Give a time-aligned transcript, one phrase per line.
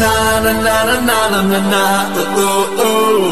[0.00, 1.84] na na na na na na na na
[2.16, 3.24] oh oh oh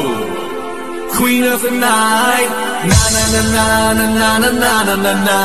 [1.16, 2.50] Queen of the night
[2.90, 3.66] na na na na
[3.98, 5.38] na na na na na na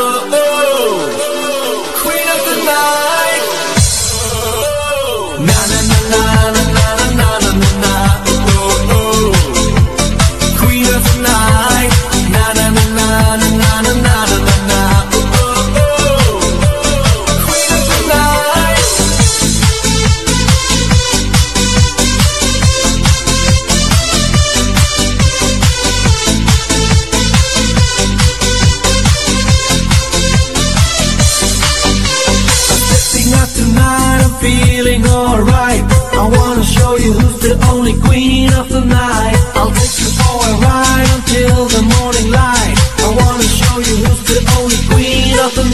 [0.00, 0.90] oh oh
[2.02, 3.44] Queen of the night
[5.48, 5.78] na na
[6.12, 6.22] na
[6.56, 6.61] na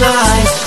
[0.00, 0.57] night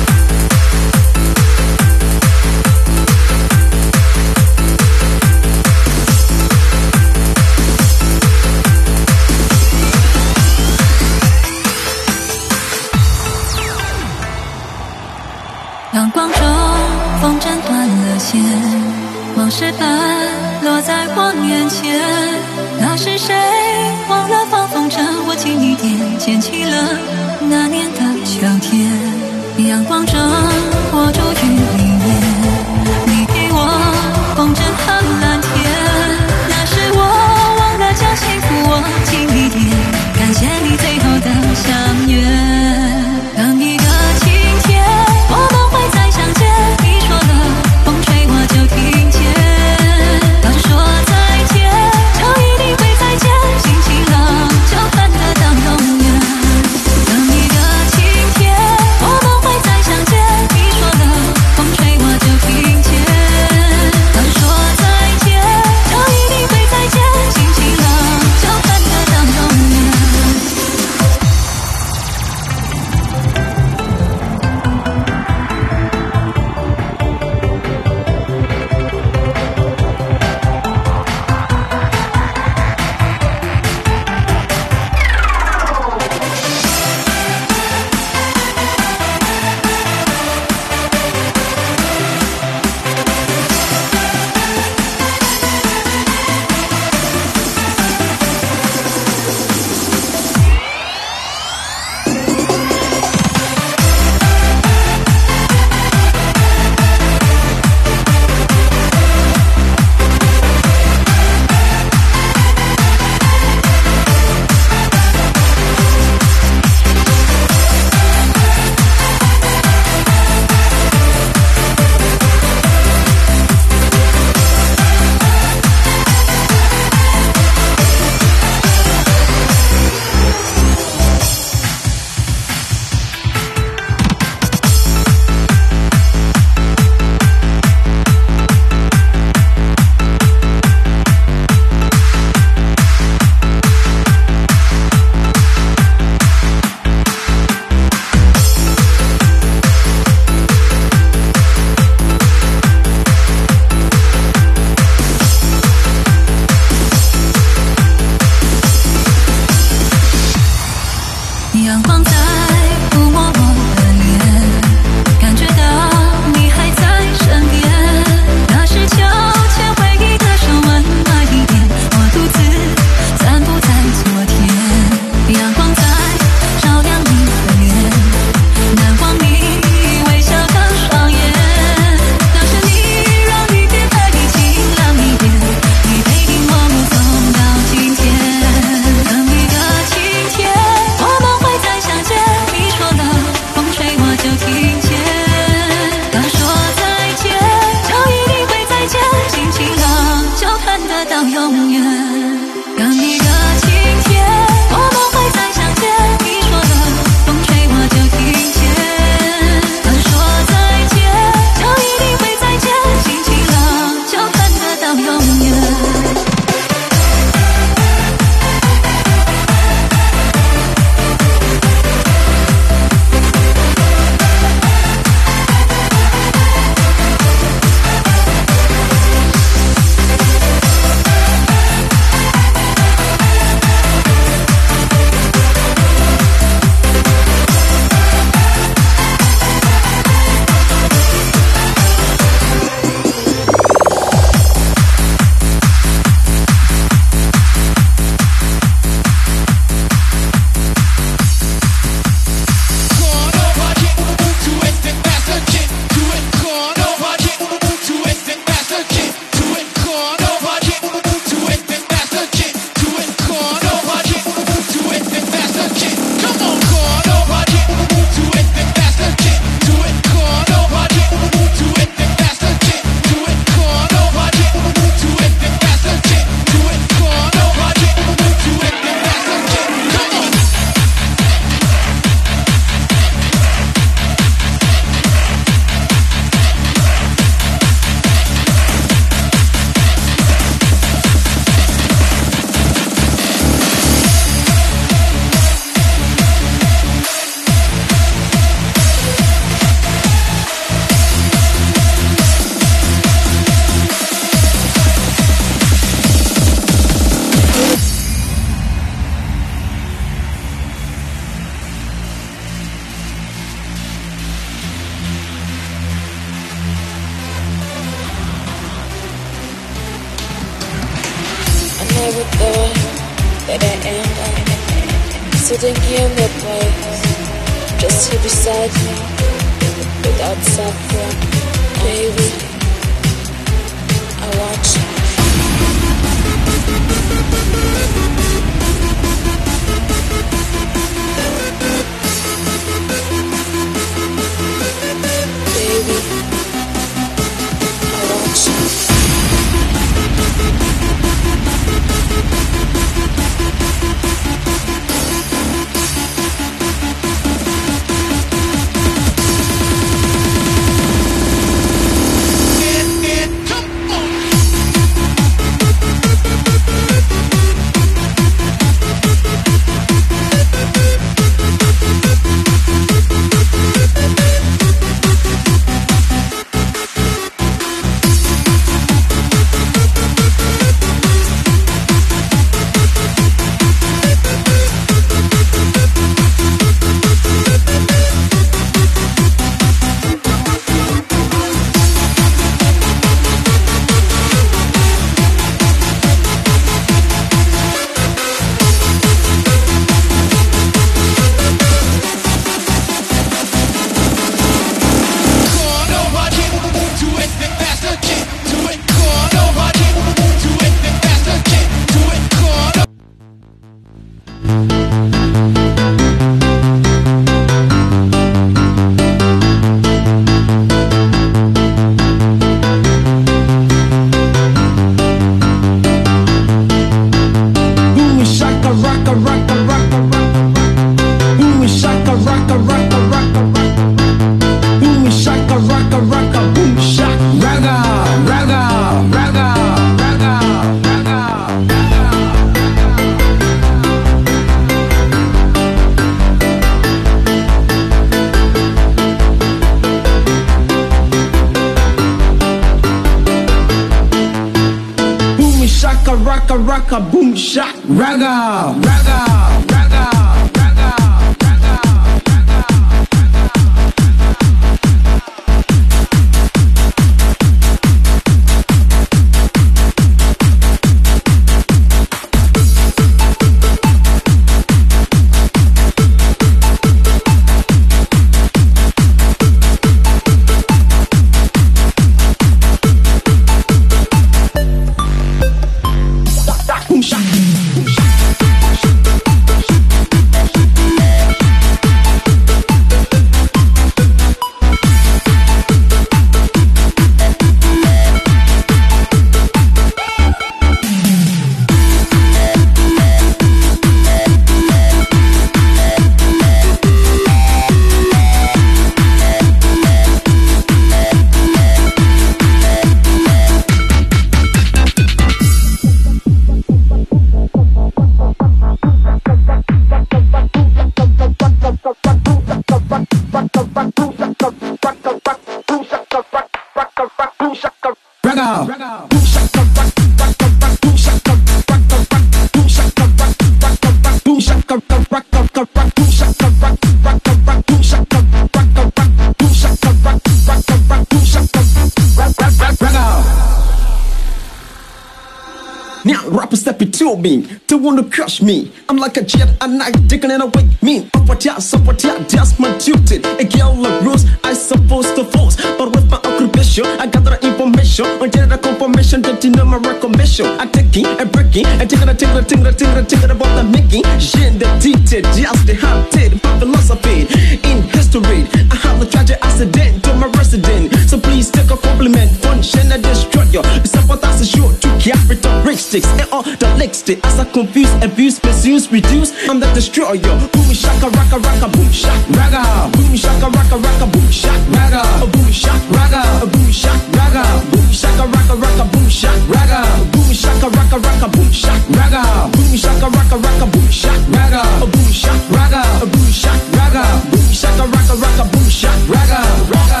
[547.16, 548.70] me, they wanna crush me.
[548.88, 550.68] I'm like a jet at night, digging it away.
[550.82, 553.16] Me, what ya, what ya, that's my duty.
[553.38, 555.56] A girl like rules, I supposed to force.
[555.78, 558.06] But with my occupation, I gather information.
[558.20, 560.46] I get a confirmation that you know my recognition.
[560.60, 562.66] I take it, I break it, I take it, I take it, I take it,
[562.66, 564.04] I take it, I take it about the making.
[564.18, 567.26] Shit, the detail, just the haunted, my philosophy.
[567.68, 570.99] In history, I have a tragic accident to my resident.
[571.40, 573.62] Please take a compliment, function, I destroy you.
[573.62, 579.32] That's a short to characteristics and all the licks as I confuse, abuse, misuse, reduce.
[579.48, 580.20] I'm the destroyer.
[580.20, 582.92] Boom shaka raka raka boom shak raga.
[582.92, 585.00] Boom shaka raka raka boom shak raga.
[585.32, 586.44] Boom shak raga.
[586.44, 587.42] Boom shak raga.
[587.72, 589.80] Boom shaka raka raka boom shak raga.
[590.12, 592.22] Boom shaka raka raka boom shak raga.
[592.52, 594.62] Boom shaka raka raka boom shak raga.
[594.92, 595.82] Boom shak raga.
[596.04, 597.02] Boom shak raga.
[597.32, 599.40] Boom shaka raka raka boom shak raga.
[599.72, 600.00] Raga.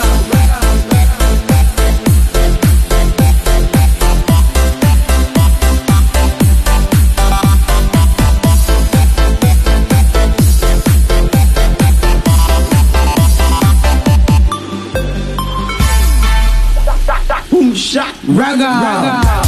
[0.90, 0.99] shot.
[18.36, 18.70] Raga.
[18.80, 19.39] Raga.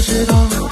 [0.00, 0.69] 知道